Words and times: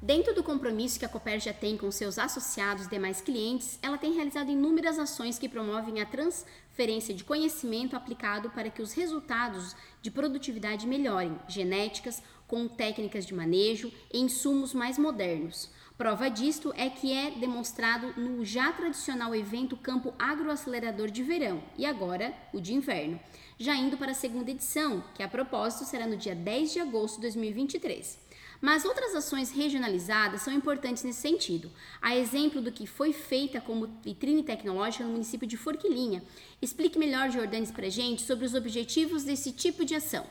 Dentro 0.00 0.32
do 0.32 0.44
compromisso 0.44 0.96
que 0.96 1.04
a 1.04 1.08
Copérgia 1.08 1.52
tem 1.52 1.76
com 1.76 1.90
seus 1.90 2.20
associados 2.20 2.86
e 2.86 2.90
demais 2.90 3.20
clientes, 3.20 3.80
ela 3.82 3.98
tem 3.98 4.12
realizado 4.12 4.48
inúmeras 4.48 4.96
ações 4.96 5.40
que 5.40 5.48
promovem 5.48 6.00
a 6.00 6.06
transferência 6.06 7.12
de 7.12 7.24
conhecimento 7.24 7.96
aplicado 7.96 8.48
para 8.50 8.70
que 8.70 8.80
os 8.80 8.92
resultados 8.92 9.74
de 10.00 10.08
produtividade 10.08 10.86
melhorem, 10.86 11.36
genéticas, 11.48 12.22
com 12.46 12.68
técnicas 12.68 13.26
de 13.26 13.34
manejo 13.34 13.92
e 14.12 14.20
insumos 14.20 14.72
mais 14.72 14.96
modernos. 14.98 15.68
Prova 15.98 16.30
disto 16.30 16.72
é 16.76 16.88
que 16.88 17.12
é 17.12 17.32
demonstrado 17.32 18.14
no 18.16 18.44
já 18.44 18.72
tradicional 18.72 19.34
evento 19.34 19.76
Campo 19.76 20.14
Agroacelerador 20.16 21.10
de 21.10 21.24
Verão 21.24 21.60
e 21.76 21.84
agora 21.84 22.32
o 22.52 22.60
de 22.60 22.72
Inverno, 22.72 23.18
já 23.58 23.74
indo 23.74 23.98
para 23.98 24.12
a 24.12 24.14
segunda 24.14 24.52
edição, 24.52 25.02
que 25.16 25.24
a 25.24 25.28
propósito 25.28 25.84
será 25.84 26.06
no 26.06 26.16
dia 26.16 26.36
10 26.36 26.72
de 26.72 26.78
agosto 26.78 27.16
de 27.16 27.22
2023. 27.22 28.27
Mas 28.60 28.84
outras 28.84 29.14
ações 29.14 29.50
regionalizadas 29.52 30.42
são 30.42 30.52
importantes 30.52 31.04
nesse 31.04 31.20
sentido. 31.20 31.70
A 32.02 32.16
exemplo 32.16 32.60
do 32.60 32.72
que 32.72 32.86
foi 32.86 33.12
feita 33.12 33.60
como 33.60 33.88
vitrine 34.02 34.42
tecnológica 34.42 35.04
no 35.04 35.12
município 35.12 35.46
de 35.46 35.56
Forquilinha. 35.56 36.22
Explique 36.60 36.98
melhor, 36.98 37.30
Jordanes, 37.30 37.70
para 37.70 37.86
a 37.86 37.90
gente 37.90 38.22
sobre 38.22 38.44
os 38.44 38.54
objetivos 38.54 39.22
desse 39.22 39.52
tipo 39.52 39.84
de 39.84 39.94
ação. 39.94 40.26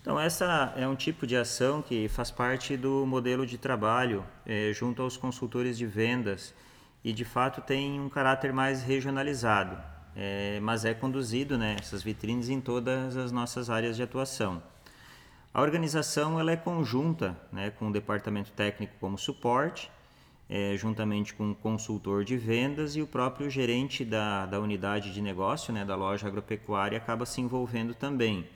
Então, 0.00 0.18
essa 0.18 0.72
é 0.76 0.86
um 0.88 0.96
tipo 0.96 1.28
de 1.28 1.36
ação 1.36 1.80
que 1.80 2.08
faz 2.08 2.28
parte 2.28 2.76
do 2.76 3.06
modelo 3.06 3.46
de 3.46 3.56
trabalho 3.56 4.26
é, 4.44 4.72
junto 4.72 5.00
aos 5.00 5.16
consultores 5.16 5.78
de 5.78 5.86
vendas 5.86 6.52
e, 7.04 7.12
de 7.12 7.24
fato, 7.24 7.60
tem 7.60 8.00
um 8.00 8.08
caráter 8.08 8.52
mais 8.52 8.82
regionalizado, 8.82 9.78
é, 10.16 10.58
mas 10.60 10.84
é 10.84 10.92
conduzido, 10.92 11.56
né, 11.56 11.76
essas 11.78 12.02
vitrines, 12.02 12.48
em 12.48 12.60
todas 12.60 13.16
as 13.16 13.30
nossas 13.30 13.70
áreas 13.70 13.94
de 13.94 14.02
atuação. 14.02 14.60
A 15.54 15.60
organização 15.60 16.40
ela 16.40 16.52
é 16.52 16.56
conjunta 16.56 17.36
né, 17.52 17.70
com 17.70 17.88
o 17.88 17.92
departamento 17.92 18.50
técnico 18.52 18.94
como 18.98 19.18
suporte, 19.18 19.90
é, 20.48 20.74
juntamente 20.78 21.34
com 21.34 21.50
o 21.50 21.54
consultor 21.54 22.24
de 22.24 22.38
vendas 22.38 22.96
e 22.96 23.02
o 23.02 23.06
próprio 23.06 23.50
gerente 23.50 24.02
da, 24.02 24.46
da 24.46 24.58
unidade 24.58 25.12
de 25.12 25.20
negócio, 25.20 25.70
né, 25.70 25.84
da 25.84 25.94
loja 25.94 26.26
agropecuária, 26.26 26.96
acaba 26.96 27.26
se 27.26 27.42
envolvendo 27.42 27.94
também. 27.94 28.48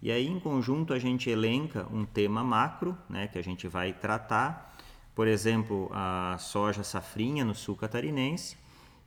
E 0.00 0.12
aí, 0.12 0.28
em 0.28 0.38
conjunto, 0.38 0.92
a 0.92 1.00
gente 1.00 1.28
elenca 1.28 1.84
um 1.92 2.04
tema 2.04 2.44
macro 2.44 2.96
né, 3.08 3.26
que 3.26 3.38
a 3.38 3.42
gente 3.42 3.66
vai 3.66 3.92
tratar, 3.92 4.76
por 5.16 5.26
exemplo, 5.26 5.90
a 5.92 6.36
soja 6.38 6.84
safrinha 6.84 7.44
no 7.44 7.56
sul 7.56 7.74
catarinense, 7.74 8.56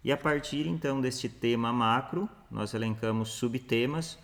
e 0.04 0.12
a 0.12 0.18
partir 0.18 0.68
então 0.68 1.00
deste 1.00 1.30
tema 1.30 1.72
macro, 1.72 2.28
nós 2.52 2.74
elencamos 2.74 3.30
subtemas 3.30 4.18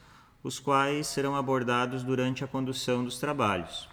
os 0.46 0.60
quais 0.60 1.08
serão 1.08 1.36
abordados 1.36 2.04
durante 2.04 2.44
a 2.44 2.48
condução 2.48 3.04
dos 3.04 3.18
trabalhos. 3.18 3.90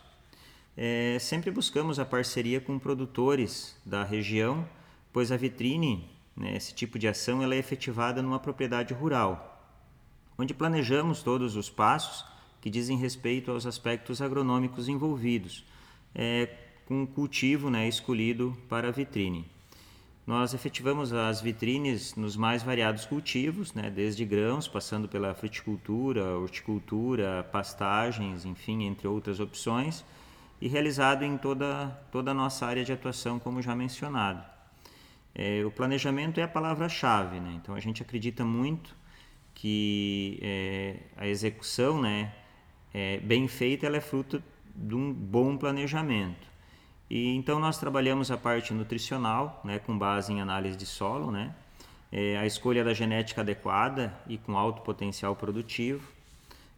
É, 0.77 1.17
sempre 1.19 1.51
buscamos 1.51 1.99
a 1.99 2.05
parceria 2.05 2.61
com 2.61 2.79
produtores 2.79 3.75
da 3.87 4.05
região, 4.05 4.69
pois 5.15 5.33
a 5.33 5.37
vitrine, 5.39 6.11
né, 6.37 6.55
esse 6.55 6.75
tipo 6.75 6.99
de 6.99 7.09
ação, 7.09 7.43
ela 7.43 7.55
é 7.55 7.59
efetivada 7.59 8.21
numa 8.21 8.39
propriedade 8.39 8.93
rural, 8.93 9.67
onde 10.37 10.53
planejamos 10.53 11.23
todos 11.23 11.57
os 11.57 11.71
passos 11.71 12.23
que 12.61 12.69
dizem 12.69 12.99
respeito 12.99 13.51
aos 13.51 13.65
aspectos 13.65 14.21
agronômicos 14.21 14.89
envolvidos, 14.89 15.65
é, 16.15 16.51
com 16.85 17.03
o 17.03 17.07
cultivo 17.07 17.71
né, 17.71 17.89
escolhido 17.89 18.55
para 18.69 18.89
a 18.89 18.93
vitrine. 18.93 19.51
Nós 20.25 20.55
efetivamos 20.55 21.13
as 21.13 21.41
vitrines 21.41 22.15
nos 22.15 22.37
mais 22.37 22.63
variados 22.63 23.05
cultivos, 23.05 23.75
né, 23.75 23.91
desde 23.91 24.25
grãos, 24.25 24.69
passando 24.69 25.09
pela 25.09 25.35
fruticultura, 25.35 26.39
horticultura, 26.39 27.43
pastagens, 27.51 28.45
enfim, 28.45 28.85
entre 28.85 29.09
outras 29.09 29.41
opções, 29.41 30.05
e 30.61 30.69
realizado 30.69 31.25
em 31.25 31.37
toda, 31.37 31.89
toda 32.13 32.31
a 32.31 32.35
nossa 32.35 32.65
área 32.65 32.85
de 32.85 32.93
atuação, 32.93 33.41
como 33.41 33.61
já 33.61 33.75
mencionado. 33.75 34.45
É, 35.35 35.65
o 35.65 35.73
planejamento 35.73 36.39
é 36.39 36.45
a 36.45 36.49
palavra-chave, 36.49 37.41
né? 37.41 37.55
então 37.57 37.75
a 37.75 37.81
gente 37.81 38.01
acredita 38.01 38.45
muito 38.45 38.95
que 39.55 40.39
é, 40.41 40.97
a 41.17 41.27
execução 41.27 42.01
né, 42.01 42.33
é, 42.95 43.19
bem 43.19 43.49
feita 43.49 43.87
ela 43.87 43.97
é 43.97 44.01
fruto 44.01 44.41
de 44.75 44.95
um 44.95 45.13
bom 45.13 45.57
planejamento. 45.57 46.52
E 47.11 47.35
então 47.37 47.59
nós 47.59 47.79
trabalhamos 47.79 48.31
a 48.31 48.37
parte 48.37 48.73
nutricional, 48.73 49.61
né, 49.65 49.79
com 49.79 49.97
base 49.97 50.33
em 50.33 50.41
análise 50.41 50.77
de 50.77 50.87
solo, 50.87 51.31
né, 51.31 51.55
é, 52.11 52.37
a 52.39 52.47
escolha 52.47 52.85
da 52.85 52.93
genética 52.93 53.41
adequada 53.41 54.15
e 54.27 54.37
com 54.39 54.57
alto 54.57 54.83
potencial 54.83 55.35
produtivo, 55.35 56.07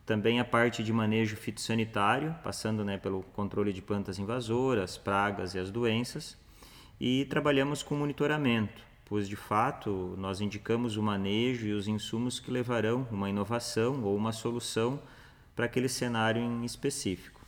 também 0.07 0.39
a 0.39 0.45
parte 0.45 0.83
de 0.83 0.93
manejo 0.93 1.37
fitossanitário, 1.37 2.35
passando 2.43 2.85
né, 2.85 2.99
pelo 2.99 3.23
controle 3.35 3.73
de 3.73 3.81
plantas 3.81 4.19
invasoras, 4.19 4.97
pragas 4.97 5.55
e 5.55 5.59
as 5.59 5.71
doenças, 5.71 6.37
e 7.01 7.25
trabalhamos 7.25 7.83
com 7.83 7.97
monitoramento, 7.97 8.83
pois 9.05 9.29
de 9.29 9.37
fato 9.37 10.15
nós 10.19 10.41
indicamos 10.41 10.97
o 10.97 11.03
manejo 11.03 11.67
e 11.67 11.73
os 11.73 11.89
insumos 11.89 12.39
que 12.39 12.51
levarão 12.51 13.07
uma 13.11 13.29
inovação 13.29 14.03
ou 14.05 14.17
uma 14.17 14.33
solução 14.33 15.01
para 15.57 15.67
aquele 15.67 15.89
cenário 15.89 16.43
em 16.43 16.65
específico. 16.65 17.41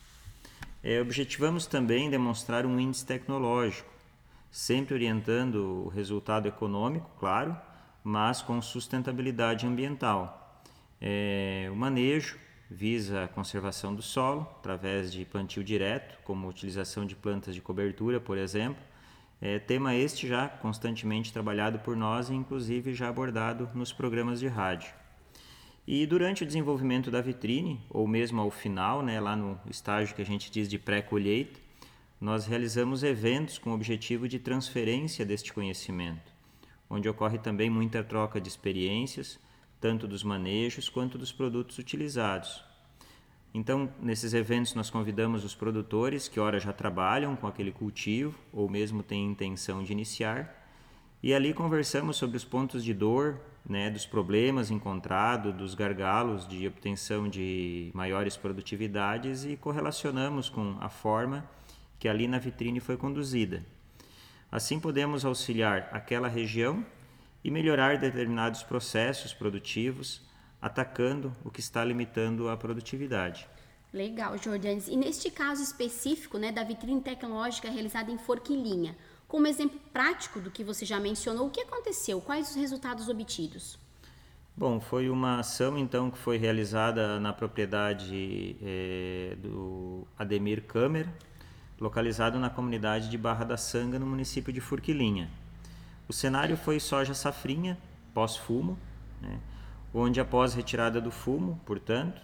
É, 0.82 1.00
objetivamos 1.00 1.66
também 1.66 2.08
demonstrar 2.10 2.64
um 2.64 2.78
índice 2.78 3.04
tecnológico, 3.04 3.90
sempre 4.50 4.94
orientando 4.94 5.84
o 5.84 5.88
resultado 5.88 6.46
econômico, 6.46 7.10
claro, 7.18 7.56
mas 8.04 8.40
com 8.40 8.60
sustentabilidade 8.62 9.66
ambiental. 9.66 10.62
É, 11.00 11.68
o 11.70 11.76
manejo 11.76 12.38
visa 12.70 13.24
a 13.24 13.28
conservação 13.28 13.94
do 13.94 14.02
solo 14.02 14.48
através 14.58 15.12
de 15.12 15.24
plantio 15.24 15.62
direto, 15.62 16.18
como 16.24 16.48
utilização 16.48 17.06
de 17.06 17.14
plantas 17.14 17.54
de 17.54 17.60
cobertura, 17.60 18.20
por 18.20 18.38
exemplo. 18.38 18.82
É, 19.40 19.58
tema 19.58 19.94
este 19.94 20.26
já 20.26 20.48
constantemente 20.48 21.32
trabalhado 21.32 21.78
por 21.80 21.96
nós 21.96 22.30
e 22.30 22.34
inclusive 22.34 22.94
já 22.94 23.08
abordado 23.08 23.68
nos 23.74 23.92
programas 23.92 24.40
de 24.40 24.48
rádio. 24.48 24.90
E 25.86 26.04
durante 26.04 26.42
o 26.42 26.46
desenvolvimento 26.46 27.12
da 27.12 27.20
vitrine, 27.20 27.80
ou 27.88 28.08
mesmo 28.08 28.40
ao 28.40 28.50
final, 28.50 29.02
né, 29.02 29.20
lá 29.20 29.36
no 29.36 29.60
estágio 29.70 30.16
que 30.16 30.22
a 30.22 30.26
gente 30.26 30.50
diz 30.50 30.68
de 30.68 30.80
pré-colheita, 30.80 31.60
nós 32.20 32.44
realizamos 32.44 33.04
eventos 33.04 33.56
com 33.56 33.70
o 33.70 33.74
objetivo 33.74 34.26
de 34.26 34.40
transferência 34.40 35.24
deste 35.24 35.52
conhecimento, 35.52 36.32
onde 36.90 37.08
ocorre 37.08 37.38
também 37.38 37.70
muita 37.70 38.02
troca 38.02 38.40
de 38.40 38.48
experiências, 38.48 39.38
tanto 39.80 40.08
dos 40.08 40.24
manejos 40.24 40.88
quanto 40.88 41.16
dos 41.16 41.30
produtos 41.30 41.78
utilizados. 41.78 42.64
Então, 43.54 43.88
nesses 44.02 44.34
eventos, 44.34 44.74
nós 44.74 44.90
convidamos 44.90 45.44
os 45.44 45.54
produtores 45.54 46.26
que, 46.26 46.40
ora, 46.40 46.58
já 46.58 46.72
trabalham 46.72 47.36
com 47.36 47.46
aquele 47.46 47.70
cultivo 47.70 48.36
ou 48.52 48.68
mesmo 48.68 49.04
têm 49.04 49.24
intenção 49.24 49.84
de 49.84 49.92
iniciar, 49.92 50.66
e 51.22 51.32
ali 51.32 51.54
conversamos 51.54 52.16
sobre 52.16 52.36
os 52.36 52.44
pontos 52.44 52.82
de 52.82 52.92
dor, 52.92 53.40
né, 53.68 53.90
dos 53.90 54.06
problemas 54.06 54.70
encontrados, 54.70 55.54
dos 55.54 55.74
gargalos 55.74 56.46
de 56.46 56.66
obtenção 56.66 57.28
de 57.28 57.90
maiores 57.92 58.36
produtividades 58.36 59.44
e 59.44 59.56
correlacionamos 59.56 60.48
com 60.48 60.76
a 60.80 60.88
forma 60.88 61.48
que 61.98 62.08
ali 62.08 62.28
na 62.28 62.38
vitrine 62.38 62.78
foi 62.78 62.96
conduzida. 62.96 63.64
Assim 64.50 64.78
podemos 64.78 65.24
auxiliar 65.24 65.88
aquela 65.92 66.28
região 66.28 66.84
e 67.42 67.50
melhorar 67.50 67.98
determinados 67.98 68.62
processos 68.62 69.34
produtivos, 69.34 70.22
atacando 70.62 71.34
o 71.44 71.50
que 71.50 71.60
está 71.60 71.84
limitando 71.84 72.48
a 72.48 72.56
produtividade. 72.56 73.48
Legal, 73.92 74.36
Jordanes. 74.38 74.88
E 74.88 74.96
neste 74.96 75.30
caso 75.30 75.62
específico 75.62 76.38
né, 76.38 76.52
da 76.52 76.62
vitrine 76.62 77.00
tecnológica 77.00 77.70
realizada 77.70 78.10
em 78.10 78.18
Forquilinha, 78.18 78.96
como 79.28 79.46
exemplo 79.46 79.80
prático 79.92 80.40
do 80.40 80.50
que 80.50 80.62
você 80.62 80.84
já 80.84 81.00
mencionou, 81.00 81.48
o 81.48 81.50
que 81.50 81.60
aconteceu? 81.60 82.20
Quais 82.20 82.50
os 82.50 82.56
resultados 82.56 83.08
obtidos? 83.08 83.78
Bom, 84.56 84.80
foi 84.80 85.10
uma 85.10 85.40
ação 85.40 85.76
então 85.76 86.10
que 86.10 86.16
foi 86.16 86.38
realizada 86.38 87.20
na 87.20 87.32
propriedade 87.32 88.56
é, 88.62 89.36
do 89.38 90.06
Ademir 90.18 90.62
Câmara, 90.62 91.12
localizado 91.78 92.38
na 92.38 92.48
comunidade 92.48 93.10
de 93.10 93.18
Barra 93.18 93.44
da 93.44 93.56
Sanga, 93.56 93.98
no 93.98 94.06
município 94.06 94.52
de 94.52 94.60
Furquilinha. 94.60 95.28
O 96.08 96.12
cenário 96.12 96.56
foi 96.56 96.80
soja 96.80 97.12
safrinha, 97.12 97.76
pós-fumo, 98.14 98.78
né, 99.20 99.38
onde 99.92 100.20
após 100.20 100.54
retirada 100.54 101.00
do 101.02 101.10
fumo, 101.10 101.60
portanto, 101.66 102.22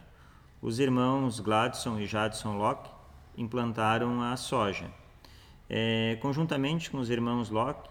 os 0.62 0.78
irmãos 0.78 1.40
Gladson 1.40 1.98
e 1.98 2.06
Jadson 2.06 2.56
Locke 2.56 2.88
implantaram 3.36 4.22
a 4.22 4.36
soja. 4.36 4.90
É, 5.74 6.18
conjuntamente 6.20 6.90
com 6.90 6.98
os 6.98 7.08
irmãos 7.08 7.48
Locke 7.48 7.88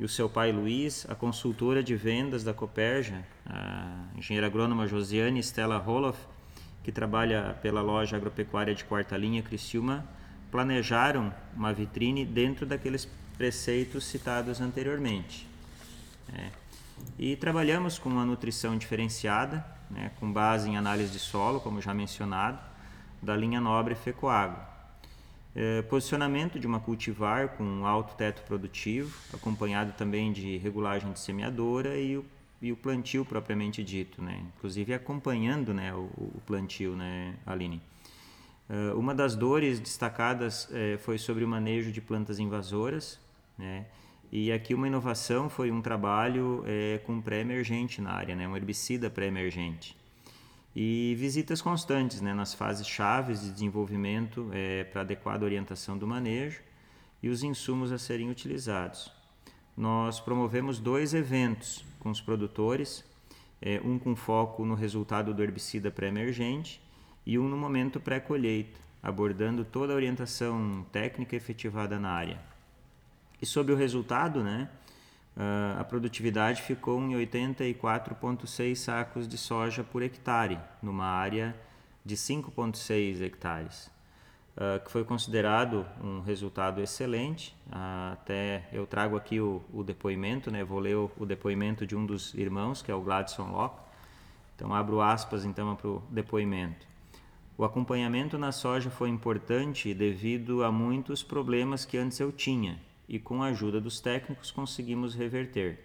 e 0.00 0.04
o 0.04 0.08
seu 0.08 0.28
pai 0.28 0.50
Luiz, 0.50 1.06
a 1.08 1.14
consultora 1.14 1.80
de 1.80 1.94
vendas 1.94 2.42
da 2.42 2.52
Coperja, 2.52 3.24
a 3.46 4.06
engenheira 4.16 4.48
agrônoma 4.48 4.88
Josiane 4.88 5.38
Stella 5.38 5.78
Roloff, 5.78 6.18
que 6.82 6.90
trabalha 6.90 7.56
pela 7.62 7.80
loja 7.80 8.16
agropecuária 8.16 8.74
de 8.74 8.84
quarta 8.84 9.16
linha 9.16 9.40
Criciúma, 9.40 10.04
planejaram 10.50 11.32
uma 11.54 11.72
vitrine 11.72 12.24
dentro 12.24 12.66
daqueles 12.66 13.08
preceitos 13.38 14.04
citados 14.04 14.60
anteriormente. 14.60 15.46
É. 16.34 16.50
E 17.16 17.36
trabalhamos 17.36 18.00
com 18.00 18.08
uma 18.08 18.24
nutrição 18.24 18.76
diferenciada, 18.76 19.64
né, 19.88 20.10
com 20.18 20.32
base 20.32 20.68
em 20.68 20.76
análise 20.76 21.12
de 21.12 21.20
solo, 21.20 21.60
como 21.60 21.80
já 21.80 21.94
mencionado, 21.94 22.58
da 23.22 23.36
linha 23.36 23.60
nobre 23.60 23.94
Fecoagro. 23.94 24.71
É, 25.54 25.82
posicionamento 25.82 26.58
de 26.58 26.66
uma 26.66 26.80
cultivar 26.80 27.50
com 27.50 27.86
alto 27.86 28.14
teto 28.16 28.42
produtivo, 28.42 29.14
acompanhado 29.34 29.92
também 29.92 30.32
de 30.32 30.56
regulagem 30.56 31.12
de 31.12 31.20
semeadora 31.20 31.98
e 31.98 32.16
o, 32.16 32.24
e 32.60 32.72
o 32.72 32.76
plantio 32.76 33.24
propriamente 33.24 33.84
dito, 33.84 34.22
né? 34.22 34.42
inclusive 34.56 34.94
acompanhando 34.94 35.74
né, 35.74 35.92
o, 35.94 36.08
o 36.16 36.40
plantio, 36.46 36.96
né, 36.96 37.34
Aline? 37.44 37.82
Uh, 38.70 38.98
uma 38.98 39.14
das 39.14 39.34
dores 39.34 39.78
destacadas 39.78 40.64
uh, 40.70 40.98
foi 41.00 41.18
sobre 41.18 41.44
o 41.44 41.48
manejo 41.48 41.92
de 41.92 42.00
plantas 42.00 42.38
invasoras, 42.38 43.20
né? 43.58 43.84
E 44.32 44.50
aqui 44.50 44.72
uma 44.72 44.86
inovação 44.86 45.50
foi 45.50 45.70
um 45.70 45.82
trabalho 45.82 46.64
é, 46.66 46.98
com 47.04 47.20
pré-emergente 47.20 48.00
na 48.00 48.12
área, 48.12 48.34
né? 48.34 48.48
um 48.48 48.56
herbicida 48.56 49.10
pré-emergente. 49.10 49.94
E 50.74 51.14
visitas 51.18 51.60
constantes 51.60 52.20
né? 52.20 52.32
nas 52.32 52.54
fases 52.54 52.86
chaves 52.86 53.42
de 53.42 53.50
desenvolvimento 53.50 54.48
é, 54.52 54.84
para 54.84 55.02
adequada 55.02 55.44
orientação 55.44 55.98
do 55.98 56.06
manejo 56.06 56.60
e 57.22 57.28
os 57.28 57.42
insumos 57.42 57.92
a 57.92 57.98
serem 57.98 58.30
utilizados. 58.30 59.12
Nós 59.76 60.18
promovemos 60.18 60.78
dois 60.78 61.14
eventos 61.14 61.84
com 61.98 62.10
os 62.10 62.20
produtores, 62.20 63.04
é, 63.60 63.80
um 63.84 63.98
com 63.98 64.16
foco 64.16 64.64
no 64.64 64.74
resultado 64.74 65.32
do 65.32 65.42
herbicida 65.42 65.90
pré-emergente 65.90 66.80
e 67.24 67.38
um 67.38 67.48
no 67.48 67.56
momento 67.56 68.00
pré-colheita, 68.00 68.80
abordando 69.02 69.64
toda 69.64 69.92
a 69.92 69.96
orientação 69.96 70.84
técnica 70.90 71.36
efetivada 71.36 71.98
na 71.98 72.10
área. 72.10 72.40
E 73.40 73.46
sobre 73.46 73.72
o 73.72 73.76
resultado, 73.76 74.42
né, 74.42 74.68
uh, 75.36 75.80
a 75.80 75.84
produtividade 75.84 76.62
ficou 76.62 77.00
em 77.00 77.12
84,6 77.12 78.76
sacos 78.76 79.28
de 79.28 79.38
soja 79.38 79.82
por 79.84 80.02
hectare, 80.02 80.58
numa 80.82 81.06
área 81.06 81.54
de 82.04 82.16
5,6 82.16 83.22
hectares, 83.22 83.90
uh, 84.56 84.82
que 84.84 84.90
foi 84.90 85.04
considerado 85.04 85.86
um 86.02 86.20
resultado 86.20 86.80
excelente. 86.80 87.56
Uh, 87.68 88.12
até 88.12 88.68
eu 88.72 88.86
trago 88.86 89.16
aqui 89.16 89.40
o, 89.40 89.62
o 89.72 89.82
depoimento, 89.82 90.50
né, 90.50 90.64
vou 90.64 90.78
ler 90.78 90.96
o, 90.96 91.10
o, 91.16 91.24
depoimento 91.24 91.86
de 91.86 91.96
um 91.96 92.04
dos 92.04 92.34
irmãos, 92.34 92.82
que 92.82 92.90
é 92.90 92.94
o 92.94 93.00
Gladson 93.00 93.50
Locke. 93.50 93.80
Então, 94.56 94.74
abro 94.74 95.00
aspas 95.00 95.44
então 95.44 95.74
para 95.74 95.88
o 95.88 96.02
depoimento. 96.10 96.86
O 97.56 97.64
acompanhamento 97.64 98.38
na 98.38 98.50
soja 98.50 98.90
foi 98.90 99.08
importante 99.08 99.92
devido 99.92 100.64
a 100.64 100.72
muitos 100.72 101.22
problemas 101.22 101.84
que 101.84 101.96
antes 101.98 102.18
eu 102.18 102.32
tinha 102.32 102.78
e 103.08 103.18
com 103.18 103.42
a 103.42 103.46
ajuda 103.46 103.80
dos 103.80 104.00
técnicos 104.00 104.50
conseguimos 104.50 105.14
reverter. 105.14 105.78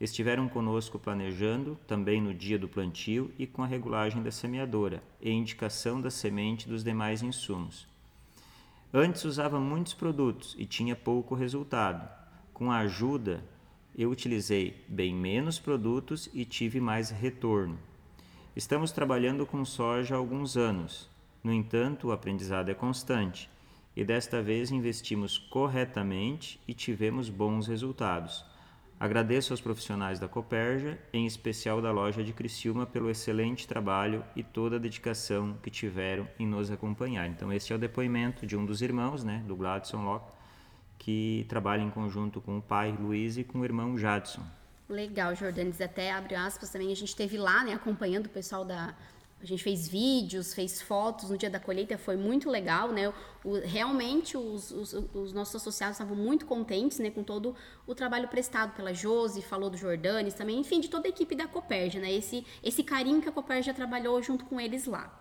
Estiveram 0.00 0.48
conosco 0.48 0.98
planejando, 0.98 1.78
também 1.86 2.20
no 2.20 2.34
dia 2.34 2.58
do 2.58 2.68
plantio 2.68 3.30
e 3.38 3.46
com 3.46 3.62
a 3.62 3.66
regulagem 3.66 4.22
da 4.22 4.30
semeadora 4.30 5.02
e 5.20 5.30
indicação 5.30 6.00
da 6.00 6.10
semente 6.10 6.68
dos 6.68 6.82
demais 6.82 7.22
insumos. 7.22 7.86
Antes 8.92 9.24
usava 9.24 9.60
muitos 9.60 9.94
produtos 9.94 10.56
e 10.58 10.66
tinha 10.66 10.96
pouco 10.96 11.34
resultado. 11.34 12.08
Com 12.52 12.70
a 12.70 12.78
ajuda, 12.78 13.44
eu 13.96 14.10
utilizei 14.10 14.84
bem 14.88 15.14
menos 15.14 15.58
produtos 15.58 16.28
e 16.34 16.44
tive 16.44 16.80
mais 16.80 17.10
retorno. 17.10 17.78
Estamos 18.56 18.90
trabalhando 18.90 19.46
com 19.46 19.64
soja 19.64 20.14
há 20.14 20.18
alguns 20.18 20.56
anos. 20.56 21.08
No 21.44 21.52
entanto, 21.52 22.08
o 22.08 22.12
aprendizado 22.12 22.70
é 22.70 22.74
constante 22.74 23.48
e 23.96 24.04
desta 24.04 24.42
vez 24.42 24.70
investimos 24.70 25.38
corretamente 25.38 26.60
e 26.66 26.74
tivemos 26.74 27.28
bons 27.28 27.66
resultados. 27.66 28.44
Agradeço 28.98 29.52
aos 29.52 29.60
profissionais 29.60 30.20
da 30.20 30.28
Coperja, 30.28 30.96
em 31.12 31.26
especial 31.26 31.82
da 31.82 31.90
loja 31.90 32.22
de 32.22 32.32
Criciúma, 32.32 32.86
pelo 32.86 33.10
excelente 33.10 33.66
trabalho 33.66 34.24
e 34.36 34.44
toda 34.44 34.76
a 34.76 34.78
dedicação 34.78 35.56
que 35.60 35.70
tiveram 35.70 36.28
em 36.38 36.46
nos 36.46 36.70
acompanhar. 36.70 37.26
Então, 37.26 37.52
este 37.52 37.72
é 37.72 37.76
o 37.76 37.78
depoimento 37.80 38.46
de 38.46 38.56
um 38.56 38.64
dos 38.64 38.80
irmãos, 38.80 39.24
né, 39.24 39.42
do 39.44 39.56
Gladson 39.56 40.04
Locke, 40.04 40.30
que 40.98 41.44
trabalha 41.48 41.82
em 41.82 41.90
conjunto 41.90 42.40
com 42.40 42.58
o 42.58 42.62
pai 42.62 42.96
Luiz 42.96 43.36
e 43.36 43.42
com 43.42 43.58
o 43.58 43.64
irmão 43.64 43.98
Jadson. 43.98 44.42
Legal, 44.88 45.34
Jordanes. 45.34 45.80
Até 45.80 46.12
abre 46.12 46.36
aspas 46.36 46.70
também, 46.70 46.92
a 46.92 46.96
gente 46.96 47.16
teve 47.16 47.36
lá, 47.36 47.64
né, 47.64 47.72
acompanhando 47.72 48.26
o 48.26 48.28
pessoal 48.28 48.64
da, 48.64 48.94
a 49.42 49.46
gente 49.46 49.62
fez 49.62 49.88
vídeos, 49.88 50.54
fez 50.54 50.80
fotos 50.80 51.30
no 51.30 51.36
dia 51.36 51.50
da 51.50 51.58
colheita, 51.58 51.98
foi 51.98 52.16
muito 52.16 52.48
legal, 52.48 52.92
né? 52.92 53.12
O, 53.44 53.54
realmente 53.54 54.36
os, 54.36 54.70
os, 54.70 54.92
os, 54.92 55.32
nossos 55.32 55.56
associados 55.56 55.96
estavam 55.96 56.16
muito 56.16 56.46
contentes, 56.46 57.00
né, 57.00 57.10
com 57.10 57.24
todo 57.24 57.56
o 57.84 57.92
trabalho 57.92 58.28
prestado 58.28 58.72
pela 58.76 58.94
Josi, 58.94 59.42
falou 59.42 59.68
do 59.68 59.76
Jordanes 59.76 60.34
também, 60.34 60.60
enfim, 60.60 60.80
de 60.80 60.88
toda 60.88 61.08
a 61.08 61.10
equipe 61.10 61.34
da 61.34 61.48
Coperja, 61.48 61.98
né? 61.98 62.12
Esse, 62.12 62.46
esse 62.62 62.84
carinho 62.84 63.20
que 63.20 63.28
a 63.28 63.32
Coperja 63.32 63.74
trabalhou 63.74 64.22
junto 64.22 64.44
com 64.44 64.60
eles 64.60 64.86
lá. 64.86 65.12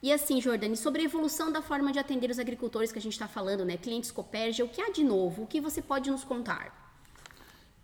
E 0.00 0.12
assim, 0.12 0.40
Jordani, 0.40 0.76
sobre 0.76 1.02
a 1.02 1.06
evolução 1.06 1.50
da 1.50 1.60
forma 1.60 1.90
de 1.90 1.98
atender 1.98 2.30
os 2.30 2.38
agricultores 2.38 2.92
que 2.92 2.98
a 2.98 3.02
gente 3.02 3.14
está 3.14 3.26
falando, 3.26 3.64
né? 3.64 3.76
Clientes 3.76 4.12
Coperja, 4.12 4.64
o 4.64 4.68
que 4.68 4.80
há 4.80 4.90
de 4.90 5.02
novo? 5.02 5.42
O 5.42 5.46
que 5.46 5.60
você 5.60 5.82
pode 5.82 6.10
nos 6.10 6.22
contar? 6.22 6.83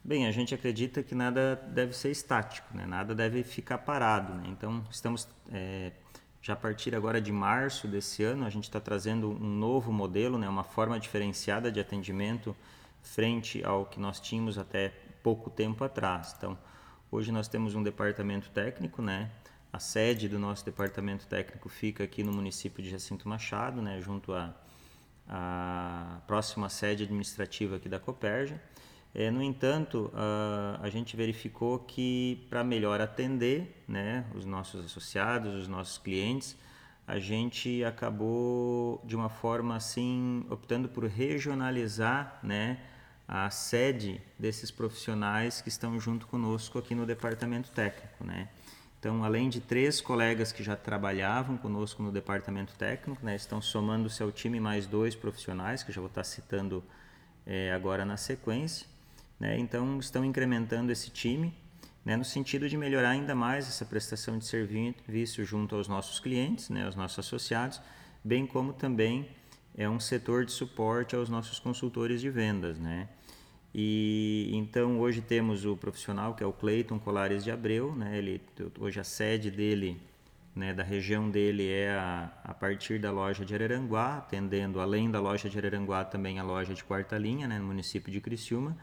Bem, 0.03 0.27
a 0.27 0.33
gente 0.33 0.55
acredita 0.55 1.03
que 1.03 1.15
nada 1.15 1.57
deve 1.57 1.93
ser 1.93 2.11
estático, 2.11 2.75
né? 2.75 2.87
nada 2.87 3.15
deve 3.15 3.43
ficar 3.43 3.79
parado. 3.79 4.33
Né? 4.35 4.45
Então, 4.49 4.83
estamos 4.91 5.29
é, 5.53 5.93
já 6.41 6.55
a 6.55 6.57
partir 6.57 6.95
agora 6.95 7.21
de 7.21 7.31
março 7.31 7.87
desse 7.87 8.25
ano, 8.25 8.47
a 8.47 8.51
gente 8.51 8.65
está 8.65 8.81
trazendo 8.81 9.31
um 9.31 9.49
novo 9.59 9.93
modelo, 9.93 10.39
né? 10.39 10.49
uma 10.49 10.65
forma 10.65 10.99
diferenciada 10.99 11.71
de 11.71 11.79
atendimento 11.79 12.57
frente 13.03 13.63
ao 13.63 13.85
que 13.85 14.01
nós 14.01 14.19
tínhamos 14.19 14.57
até 14.57 14.89
pouco 15.23 15.51
tempo 15.51 15.85
atrás. 15.85 16.35
Então, 16.37 16.59
hoje 17.11 17.31
nós 17.31 17.47
temos 17.47 17.75
um 17.75 17.83
departamento 17.83 18.51
técnico, 18.51 19.03
né? 19.03 19.31
A 19.73 19.79
sede 19.79 20.29
do 20.29 20.39
nosso 20.39 20.65
departamento 20.65 21.27
técnico 21.27 21.69
fica 21.69 22.03
aqui 22.03 22.25
no 22.25 22.33
município 22.33 22.83
de 22.83 22.91
Jacinto 22.91 23.29
Machado, 23.29 23.81
né? 23.81 24.01
Junto 24.01 24.33
à, 24.33 24.55
à 25.29 26.21
próxima 26.27 26.69
sede 26.69 27.05
administrativa 27.05 27.77
aqui 27.77 27.89
da 27.89 28.01
Coperja. 28.01 28.61
É, 29.15 29.31
no 29.31 29.43
entanto, 29.43 30.11
a, 30.15 30.79
a 30.83 30.89
gente 30.89 31.17
verificou 31.17 31.81
que 31.81 32.47
para 32.49 32.63
melhor 32.63 33.01
atender 33.01 33.83
né, 33.89 34.25
os 34.35 34.45
nossos 34.45 34.85
associados, 34.85 35.55
os 35.55 35.67
nossos 35.69 35.99
clientes, 35.99 36.57
a 37.07 37.19
gente 37.19 37.83
acabou 37.83 39.03
de 39.05 39.17
uma 39.17 39.29
forma 39.29 39.75
assim 39.75 40.47
optando 40.49 40.89
por 40.89 41.05
regionalizar 41.05 42.39
né, 42.41 42.79
a 43.27 43.51
sede 43.51 44.23
desses 44.39 44.71
profissionais 44.71 45.61
que 45.61 45.69
estão 45.69 45.99
junto 45.99 46.29
conosco 46.29 46.79
aqui 46.79 46.95
no 46.95 47.05
departamento 47.05 47.71
técnico. 47.73 48.25
Né? 48.25 48.49
Então, 49.01 49.25
além 49.25 49.49
de 49.49 49.61
três 49.61 50.01
colegas 50.01 50.53
que 50.53 50.63
já 50.63 50.77
trabalhavam 50.77 51.57
conosco 51.57 52.01
no 52.03 52.13
departamento 52.13 52.75
técnico, 52.75 53.25
né, 53.25 53.35
estão 53.35 53.61
somando-se 53.61 54.23
ao 54.23 54.31
time 54.31 54.61
mais 54.61 54.87
dois 54.87 55.17
profissionais, 55.17 55.83
que 55.83 55.91
já 55.91 56.01
vou 56.01 56.09
estar 56.09 56.23
citando 56.23 56.85
é, 57.47 57.73
agora 57.73 58.05
na 58.05 58.17
sequência. 58.17 58.90
Né? 59.41 59.59
Então, 59.59 59.99
estão 59.99 60.23
incrementando 60.23 60.93
esse 60.93 61.11
time 61.11 61.53
né? 62.05 62.15
no 62.17 62.25
sentido 62.25 62.69
de 62.69 62.77
melhorar 62.77 63.11
ainda 63.11 63.35
mais 63.35 63.67
essa 63.67 63.87
prestação 63.87 64.39
de 64.39 64.45
serviço 64.45 65.43
junto 65.45 65.75
aos 65.75 65.89
nossos 65.89 66.21
clientes, 66.21 66.69
né? 66.69 66.85
aos 66.85 66.95
nossos 66.95 67.19
associados, 67.19 67.81
bem 68.23 68.47
como 68.47 68.75
também 68.75 69.29
é 69.75 69.89
um 69.89 69.99
setor 69.99 70.45
de 70.45 70.53
suporte 70.53 71.17
aos 71.17 71.31
nossos 71.31 71.59
consultores 71.59 72.21
de 72.21 72.29
vendas. 72.29 72.79
Né? 72.79 73.09
E 73.75 74.51
então 74.53 75.01
hoje 75.01 75.23
temos 75.23 75.65
o 75.65 75.77
profissional 75.77 76.35
que 76.35 76.43
é 76.43 76.47
o 76.47 76.53
Cleiton 76.53 76.99
Colares 76.99 77.45
de 77.45 77.53
Abreu, 77.53 77.95
né? 77.95 78.19
Ele 78.19 78.41
hoje 78.81 78.99
a 78.99 79.05
sede 79.05 79.49
dele, 79.49 79.97
né, 80.57 80.75
da 80.75 80.83
região 80.83 81.31
dele 81.31 81.69
é 81.69 81.93
a, 81.93 82.33
a 82.43 82.53
partir 82.53 82.99
da 82.99 83.13
loja 83.13 83.45
de 83.45 83.55
Araranguá, 83.55 84.19
atendendo 84.19 84.81
além 84.81 85.09
da 85.09 85.21
loja 85.21 85.49
de 85.49 85.57
Araranguá 85.57 86.05
também 86.05 86.41
a 86.41 86.43
loja 86.43 86.75
de 86.75 86.83
Quarta 86.83 87.17
Linha, 87.17 87.47
né, 87.47 87.61
no 87.61 87.67
município 87.67 88.13
de 88.13 88.21
Criciúma 88.21 88.77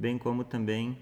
bem 0.00 0.16
como 0.16 0.42
também 0.42 0.96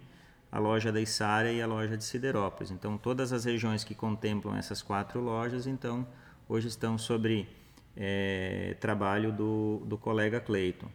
a 0.51 0.59
loja 0.59 0.91
da 0.91 1.01
Içara 1.01 1.53
e 1.53 1.63
a 1.63 1.67
loja 1.67 1.97
de 1.97 2.03
Siderópolis. 2.03 2.73
Então, 2.73 2.99
todas 2.99 3.33
as 3.33 3.45
regiões 3.45 3.85
que 3.85 3.95
contemplam 3.95 4.57
essas 4.57 4.83
quatro 4.83 5.21
lojas, 5.21 5.67
então, 5.69 6.07
hoje 6.49 6.67
estão 6.67 6.99
sobre 6.99 7.49
é, 7.97 8.77
trabalho 8.81 9.31
do, 9.31 9.83
do 9.87 9.97
colega 9.97 10.41
Cleiton. 10.41 10.89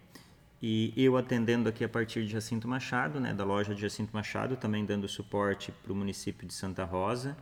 E 0.61 0.93
eu 0.97 1.17
atendendo 1.17 1.69
aqui 1.69 1.83
a 1.83 1.89
partir 1.89 2.25
de 2.25 2.31
Jacinto 2.31 2.67
Machado, 2.67 3.19
né, 3.19 3.33
da 3.33 3.43
loja 3.43 3.73
de 3.73 3.81
Jacinto 3.81 4.13
Machado, 4.13 4.57
também 4.57 4.85
dando 4.85 5.07
suporte 5.07 5.71
para 5.71 5.91
o 5.91 5.95
município 5.95 6.47
de 6.47 6.53
Santa 6.53 6.83
Rosa, 6.83 7.37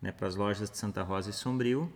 né, 0.00 0.12
para 0.12 0.26
as 0.26 0.36
lojas 0.36 0.70
de 0.70 0.78
Santa 0.78 1.02
Rosa 1.02 1.30
e 1.30 1.32
Sombrio. 1.32 1.92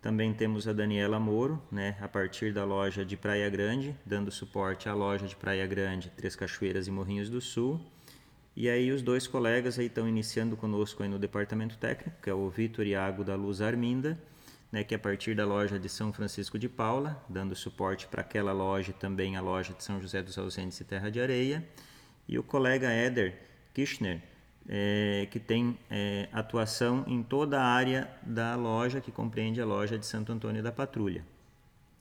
Também 0.00 0.32
temos 0.32 0.68
a 0.68 0.72
Daniela 0.72 1.18
Moro, 1.18 1.60
né, 1.70 1.96
a 2.00 2.06
partir 2.06 2.52
da 2.52 2.64
loja 2.64 3.04
de 3.04 3.16
Praia 3.16 3.48
Grande, 3.50 3.96
dando 4.04 4.30
suporte 4.30 4.88
à 4.88 4.94
loja 4.94 5.26
de 5.26 5.34
Praia 5.34 5.66
Grande, 5.66 6.10
Três 6.16 6.36
Cachoeiras 6.36 6.86
e 6.86 6.90
Morrinhos 6.90 7.28
do 7.28 7.40
Sul. 7.40 7.80
E 8.54 8.68
aí 8.68 8.90
os 8.92 9.02
dois 9.02 9.26
colegas 9.26 9.78
aí 9.78 9.86
estão 9.86 10.08
iniciando 10.08 10.56
conosco 10.56 11.02
aí 11.02 11.08
no 11.08 11.18
departamento 11.18 11.76
técnico, 11.76 12.16
que 12.22 12.30
é 12.30 12.34
o 12.34 12.48
Vitor 12.48 12.86
Iago 12.86 13.24
da 13.24 13.34
Luz 13.34 13.60
Arminda, 13.60 14.18
né, 14.70 14.84
que 14.84 14.94
é 14.94 14.96
a 14.96 15.00
partir 15.00 15.34
da 15.34 15.44
loja 15.44 15.78
de 15.78 15.88
São 15.88 16.12
Francisco 16.12 16.58
de 16.58 16.68
Paula, 16.68 17.22
dando 17.28 17.54
suporte 17.54 18.06
para 18.06 18.20
aquela 18.20 18.52
loja 18.52 18.90
e 18.90 18.94
também 18.94 19.36
a 19.36 19.40
loja 19.40 19.74
de 19.74 19.82
São 19.82 20.00
José 20.00 20.22
dos 20.22 20.38
Ausentes 20.38 20.80
e 20.80 20.84
Terra 20.84 21.10
de 21.10 21.20
Areia. 21.20 21.66
E 22.28 22.38
o 22.38 22.42
colega 22.42 22.90
Éder 22.90 23.34
Kirchner, 23.74 24.22
é, 24.68 25.28
que 25.30 25.38
tem 25.38 25.78
é, 25.90 26.28
atuação 26.32 27.04
em 27.06 27.22
toda 27.22 27.60
a 27.60 27.64
área 27.64 28.10
da 28.22 28.54
loja, 28.56 29.00
que 29.00 29.12
compreende 29.12 29.60
a 29.60 29.64
loja 29.64 29.98
de 29.98 30.06
Santo 30.06 30.32
Antônio 30.32 30.62
da 30.62 30.72
Patrulha. 30.72 31.24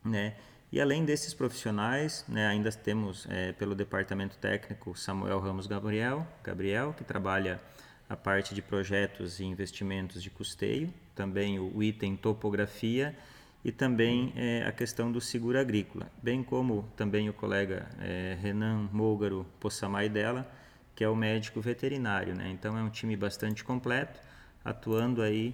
Né? 0.04 0.36
E 0.72 0.82
além 0.82 1.06
desses 1.06 1.34
profissionais, 1.34 2.26
né, 2.28 2.48
ainda 2.48 2.72
temos 2.72 3.28
é, 3.30 3.52
pelo 3.54 3.76
departamento 3.76 4.38
técnico 4.38 4.96
Samuel 4.96 5.40
Ramos 5.40 5.68
Gabriel, 5.68 6.28
Gabriel, 6.44 6.94
que 6.98 7.04
trabalha 7.04 7.62
a 8.10 8.16
parte 8.16 8.54
de 8.54 8.62
projetos 8.62 9.40
e 9.40 9.46
investimentos 9.46 10.22
de 10.22 10.30
custeio, 10.30 10.94
também 11.16 11.60
o 11.60 11.82
item 11.82 12.16
topografia 12.16 13.16
e 13.64 13.72
também 13.72 14.32
é, 14.36 14.64
a 14.68 14.72
questão 14.72 15.12
do 15.12 15.20
seguro 15.20 15.58
agrícola, 15.58 16.12
bem 16.22 16.44
como 16.44 16.88
também 16.96 17.30
o 17.30 17.34
colega 17.34 17.88
é, 18.00 18.38
Renan 18.40 18.90
Môgaro 18.92 19.46
Possamay 19.60 20.08
dela, 20.08 20.48
que 20.96 21.04
é 21.04 21.10
o 21.10 21.16
médico 21.16 21.60
veterinário. 21.62 22.34
Né? 22.34 22.50
Então 22.50 22.78
é 22.78 22.82
um 22.82 22.90
time 22.90 23.16
bastante 23.16 23.64
completo, 23.64 24.20
atuando 24.64 25.22
aí 25.22 25.54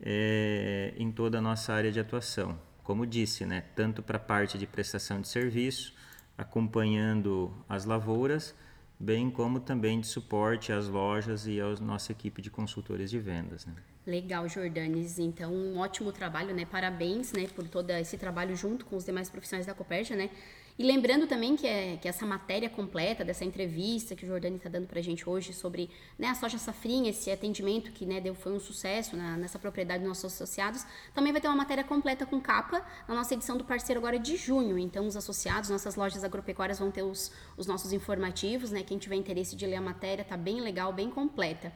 é, 0.00 0.92
em 0.96 1.10
toda 1.12 1.38
a 1.38 1.40
nossa 1.40 1.72
área 1.72 1.92
de 1.92 2.00
atuação 2.00 2.58
como 2.82 3.06
disse, 3.06 3.46
né, 3.46 3.64
tanto 3.74 4.02
para 4.02 4.16
a 4.16 4.20
parte 4.20 4.58
de 4.58 4.66
prestação 4.66 5.20
de 5.20 5.28
serviço, 5.28 5.94
acompanhando 6.36 7.52
as 7.68 7.84
lavouras, 7.84 8.54
bem 8.98 9.30
como 9.30 9.60
também 9.60 10.00
de 10.00 10.06
suporte 10.06 10.72
às 10.72 10.88
lojas 10.88 11.46
e 11.46 11.60
à 11.60 11.74
nossa 11.80 12.12
equipe 12.12 12.42
de 12.42 12.50
consultores 12.50 13.10
de 13.10 13.18
vendas. 13.18 13.66
Né? 13.66 13.74
Legal, 14.06 14.48
Jordanes. 14.48 15.18
Então, 15.18 15.52
um 15.52 15.78
ótimo 15.78 16.10
trabalho, 16.12 16.54
né? 16.54 16.64
Parabéns, 16.64 17.32
né, 17.32 17.46
por 17.54 17.68
todo 17.68 17.90
esse 17.90 18.18
trabalho 18.18 18.56
junto 18.56 18.84
com 18.84 18.96
os 18.96 19.04
demais 19.04 19.30
profissionais 19.30 19.66
da 19.66 19.74
Copérgia, 19.74 20.16
né? 20.16 20.30
E 20.78 20.82
lembrando 20.84 21.26
também 21.26 21.54
que, 21.54 21.66
é, 21.66 21.98
que 21.98 22.08
essa 22.08 22.24
matéria 22.24 22.68
completa 22.70 23.24
dessa 23.24 23.44
entrevista 23.44 24.16
que 24.16 24.24
o 24.24 24.28
Jordani 24.28 24.56
está 24.56 24.70
dando 24.70 24.86
para 24.86 24.98
a 24.98 25.02
gente 25.02 25.28
hoje 25.28 25.52
sobre 25.52 25.90
né, 26.18 26.28
a 26.28 26.34
soja 26.34 26.56
safrinha, 26.56 27.10
esse 27.10 27.30
atendimento 27.30 27.92
que 27.92 28.06
né, 28.06 28.20
deu, 28.20 28.34
foi 28.34 28.52
um 28.52 28.58
sucesso 28.58 29.14
na, 29.14 29.36
nessa 29.36 29.58
propriedade 29.58 30.00
dos 30.00 30.08
nossos 30.08 30.32
associados, 30.32 30.84
também 31.14 31.30
vai 31.30 31.42
ter 31.42 31.48
uma 31.48 31.56
matéria 31.56 31.84
completa 31.84 32.24
com 32.24 32.40
capa 32.40 32.84
na 33.06 33.14
nossa 33.14 33.34
edição 33.34 33.58
do 33.58 33.64
parceiro 33.64 34.00
agora 34.00 34.18
de 34.18 34.36
junho. 34.36 34.78
Então, 34.78 35.06
os 35.06 35.16
associados, 35.16 35.68
nossas 35.68 35.94
lojas 35.94 36.24
agropecuárias 36.24 36.78
vão 36.78 36.90
ter 36.90 37.02
os, 37.02 37.30
os 37.56 37.66
nossos 37.66 37.92
informativos, 37.92 38.70
né? 38.70 38.82
Quem 38.82 38.96
tiver 38.96 39.16
interesse 39.16 39.54
de 39.54 39.66
ler 39.66 39.76
a 39.76 39.80
matéria, 39.80 40.24
tá 40.24 40.36
bem 40.38 40.60
legal, 40.60 40.92
bem 40.92 41.10
completa. 41.10 41.72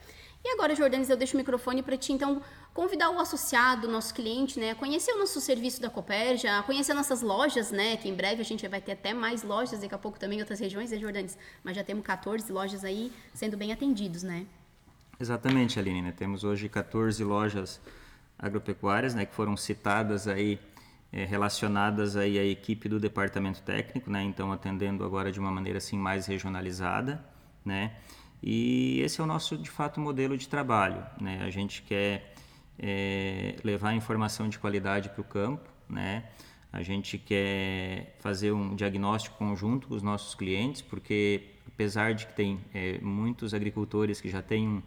E 0.46 0.52
agora, 0.52 0.76
Jordanes, 0.76 1.10
eu 1.10 1.16
deixo 1.16 1.34
o 1.34 1.36
microfone 1.36 1.82
para 1.82 1.96
ti, 1.96 2.12
então, 2.12 2.40
convidar 2.72 3.10
o 3.10 3.18
associado, 3.18 3.88
nosso 3.88 4.14
cliente, 4.14 4.60
né, 4.60 4.70
a 4.70 4.74
conhecer 4.76 5.10
o 5.10 5.18
nosso 5.18 5.40
serviço 5.40 5.82
da 5.82 5.90
Copérgia, 5.90 6.60
a 6.60 6.62
conhecer 6.62 6.94
nossas 6.94 7.20
lojas, 7.20 7.72
né, 7.72 7.96
que 7.96 8.08
em 8.08 8.14
breve 8.14 8.42
a 8.42 8.44
gente 8.44 8.66
vai 8.68 8.80
ter 8.80 8.92
até 8.92 9.12
mais 9.12 9.42
lojas, 9.42 9.80
daqui 9.80 9.92
a 9.92 9.98
pouco 9.98 10.20
também 10.20 10.38
em 10.38 10.42
outras 10.42 10.60
regiões, 10.60 10.92
né, 10.92 11.00
Jordanes? 11.00 11.36
Mas 11.64 11.74
já 11.74 11.82
temos 11.82 12.04
14 12.04 12.52
lojas 12.52 12.84
aí 12.84 13.12
sendo 13.34 13.56
bem 13.56 13.72
atendidos, 13.72 14.22
né? 14.22 14.46
Exatamente, 15.18 15.80
Aline, 15.80 16.00
né? 16.00 16.14
Temos 16.16 16.44
hoje 16.44 16.68
14 16.68 17.24
lojas 17.24 17.80
agropecuárias, 18.38 19.16
né, 19.16 19.26
que 19.26 19.34
foram 19.34 19.56
citadas 19.56 20.28
aí 20.28 20.60
é, 21.12 21.24
relacionadas 21.24 22.14
aí 22.14 22.38
à 22.38 22.44
equipe 22.44 22.88
do 22.88 23.00
departamento 23.00 23.62
técnico, 23.62 24.08
né? 24.08 24.22
Então 24.22 24.52
atendendo 24.52 25.04
agora 25.04 25.32
de 25.32 25.40
uma 25.40 25.50
maneira 25.50 25.78
assim 25.78 25.98
mais 25.98 26.26
regionalizada, 26.26 27.24
né? 27.64 27.96
E 28.42 29.00
esse 29.00 29.20
é 29.20 29.24
o 29.24 29.26
nosso, 29.26 29.56
de 29.56 29.70
fato, 29.70 30.00
modelo 30.00 30.36
de 30.36 30.48
trabalho. 30.48 31.04
Né? 31.20 31.42
A 31.42 31.50
gente 31.50 31.82
quer 31.82 32.34
é, 32.78 33.56
levar 33.64 33.94
informação 33.94 34.48
de 34.48 34.58
qualidade 34.58 35.08
para 35.08 35.20
o 35.20 35.24
campo, 35.24 35.68
né? 35.88 36.24
a 36.72 36.82
gente 36.82 37.16
quer 37.16 38.16
fazer 38.18 38.52
um 38.52 38.74
diagnóstico 38.74 39.36
conjunto 39.38 39.88
com 39.88 39.94
os 39.94 40.02
nossos 40.02 40.34
clientes, 40.34 40.82
porque 40.82 41.54
apesar 41.66 42.12
de 42.14 42.26
que 42.26 42.34
tem 42.34 42.60
é, 42.74 42.98
muitos 42.98 43.54
agricultores 43.54 44.20
que 44.20 44.28
já 44.28 44.42
têm 44.42 44.68
um, 44.68 44.82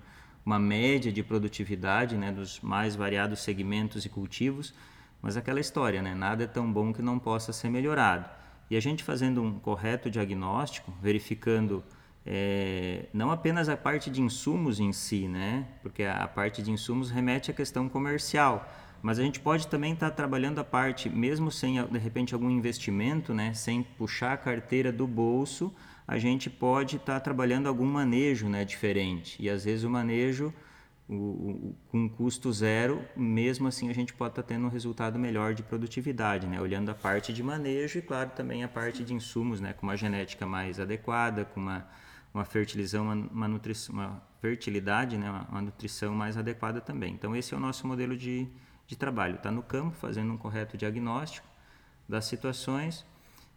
uma 0.46 0.60
média 0.60 1.12
de 1.12 1.24
produtividade 1.24 2.16
né, 2.16 2.32
dos 2.32 2.60
mais 2.62 2.96
variados 2.96 3.40
segmentos 3.40 4.06
e 4.06 4.10
cultivos, 4.10 4.74
mas 5.22 5.36
aquela 5.36 5.60
história, 5.60 6.02
né, 6.02 6.14
nada 6.14 6.44
é 6.44 6.48
tão 6.48 6.72
bom 6.72 6.94
que 6.94 7.02
não 7.02 7.18
possa 7.18 7.52
ser 7.52 7.70
melhorado. 7.70 8.30
E 8.70 8.78
a 8.78 8.80
gente 8.80 9.04
fazendo 9.04 9.42
um 9.42 9.60
correto 9.60 10.10
diagnóstico, 10.10 10.94
verificando 11.02 11.84
é, 12.26 13.06
não 13.14 13.32
apenas 13.32 13.70
a 13.70 13.78
parte 13.78 14.10
de 14.10 14.22
insumos 14.22 14.80
em 14.80 14.92
si, 14.92 15.28
né? 15.28 15.68
Porque 15.82 16.04
a, 16.04 16.24
a, 16.24 16.28
parte 16.28 16.62
de 16.62 16.72
insumos 16.72 17.10
remete 17.10 17.50
à 17.50 17.54
questão 17.54 17.88
comercial, 17.88 18.72
mas 19.02 19.18
a 19.18 19.24
gente 19.24 19.40
pode 19.40 19.68
também 19.68 19.94
estar 19.94 20.10
tá 20.10 20.16
trabalhando 20.16 20.60
a 20.60 20.64
parte, 20.64 21.10
mesmo 21.10 21.52
sem 21.52 21.84
de 21.84 21.98
repente 21.98 22.34
algum 22.34 22.50
investimento, 22.50 23.34
né? 23.34 23.54
Sem 23.54 23.82
puxar 23.84 24.34
a 24.34 24.38
carteira 24.38 24.92
do 24.92 25.08
bolso, 25.08 25.74
a 26.08 26.18
gente 26.18 26.50
pode 26.50 26.98
estar 26.98 27.16
tá 27.16 27.20
trabalhando 27.20 27.68
algum 27.68 27.86
manejo, 27.86 28.48
né? 28.48 28.66
Diferente 28.66 29.42
e 29.42 29.50
às 29.50 29.66
vezes 29.66 29.84
o 29.84 29.90
manejo 29.90 30.54
com 31.88 32.08
custo 32.08 32.54
zero, 32.54 33.04
mesmo 33.16 33.68
assim 33.68 33.90
a 33.90 33.94
gente 33.94 34.14
pode 34.14 34.34
estar 34.34 34.44
tá 34.44 34.48
tendo 34.48 34.68
um 34.68 34.70
resultado 34.70 35.18
melhor 35.18 35.56
de 35.56 35.64
produtividade, 35.64 36.46
né? 36.46 36.62
olhando 36.62 36.90
a 36.90 36.94
parte 36.94 37.34
de 37.34 37.42
manejo 37.42 37.98
e, 37.98 38.02
claro, 38.02 38.30
também 38.36 38.64
a 38.64 38.68
parte 38.68 39.04
de 39.04 39.12
insumos, 39.12 39.60
né? 39.60 39.74
com 39.74 39.88
uma 39.88 39.98
genética 39.98 40.46
mais 40.46 40.80
adequada, 40.80 41.46
com 41.46 41.60
uma 41.60 41.88
uma 42.34 42.46
fertilização, 42.46 43.06
uma, 43.06 43.16
uma, 43.16 43.48
nutrição, 43.48 43.96
uma 43.96 44.22
fertilidade, 44.42 45.18
né, 45.18 45.30
uma, 45.30 45.48
uma, 45.50 45.62
nutrição 45.62 46.14
mais 46.14 46.38
adequada 46.38 46.80
também. 46.80 47.14
Então 47.14 47.36
esse 47.36 47.54
é 47.54 47.58
o 47.58 47.60
nosso 47.60 47.88
modelo 47.88 48.16
de, 48.16 48.48
de 48.88 48.96
trabalho. 48.96 49.36
Está 49.36 49.52
no 49.52 49.64
campo, 49.64 49.96
fazendo 49.96 50.32
um 50.32 50.38
correto 50.38 50.78
diagnóstico 50.78 51.48
das 52.08 52.26
situações 52.26 53.06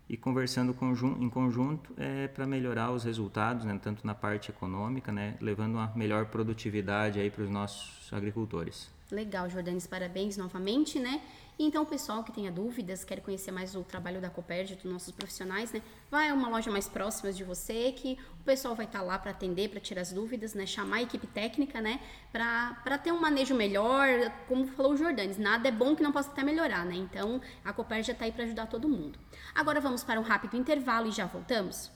e 0.08 0.16
conversando 0.16 0.76
em 1.20 1.30
conjunto 1.30 1.94
é, 1.96 2.28
para 2.28 2.46
melhorar 2.46 2.90
os 2.90 3.04
resultados, 3.04 3.64
né, 3.64 3.78
tanto 3.82 4.06
na 4.06 4.14
parte 4.14 4.50
econômica, 4.50 5.12
né, 5.12 5.36
levando 5.40 5.74
uma 5.74 5.92
melhor 5.94 6.26
produtividade 6.26 7.18
aí 7.18 7.30
para 7.30 7.44
os 7.44 7.50
nossos 7.50 8.12
agricultores. 8.12 8.90
Legal, 9.12 9.50
Jordanes, 9.50 9.86
parabéns 9.86 10.38
novamente, 10.38 10.98
né? 10.98 11.20
Então, 11.58 11.84
pessoal 11.84 12.24
que 12.24 12.32
tenha 12.32 12.50
dúvidas, 12.50 13.04
quer 13.04 13.20
conhecer 13.20 13.50
mais 13.50 13.76
o 13.76 13.84
trabalho 13.84 14.22
da 14.22 14.30
Copérdia, 14.30 14.74
dos 14.74 14.90
nossos 14.90 15.12
profissionais, 15.12 15.70
né? 15.70 15.82
Vai 16.10 16.30
a 16.30 16.34
uma 16.34 16.48
loja 16.48 16.70
mais 16.70 16.88
próxima 16.88 17.30
de 17.30 17.44
você, 17.44 17.92
que 17.92 18.16
o 18.40 18.42
pessoal 18.42 18.74
vai 18.74 18.86
estar 18.86 19.00
tá 19.00 19.04
lá 19.04 19.18
para 19.18 19.32
atender, 19.32 19.68
para 19.68 19.80
tirar 19.80 20.00
as 20.00 20.14
dúvidas, 20.14 20.54
né? 20.54 20.64
Chamar 20.64 20.96
a 20.96 21.02
equipe 21.02 21.26
técnica, 21.26 21.78
né? 21.78 22.00
Para 22.32 22.96
ter 22.96 23.12
um 23.12 23.20
manejo 23.20 23.54
melhor, 23.54 24.08
como 24.48 24.66
falou 24.66 24.94
o 24.94 24.96
Jordanes, 24.96 25.36
nada 25.36 25.68
é 25.68 25.72
bom 25.72 25.94
que 25.94 26.02
não 26.02 26.10
possa 26.10 26.30
até 26.30 26.42
melhorar, 26.42 26.86
né? 26.86 26.94
Então, 26.94 27.38
a 27.62 27.70
Copérdia 27.70 28.12
está 28.12 28.24
aí 28.24 28.32
para 28.32 28.44
ajudar 28.44 28.66
todo 28.66 28.88
mundo. 28.88 29.18
Agora 29.54 29.78
vamos 29.78 30.02
para 30.02 30.18
um 30.18 30.22
rápido 30.22 30.56
intervalo 30.56 31.08
e 31.08 31.12
já 31.12 31.26
voltamos. 31.26 31.92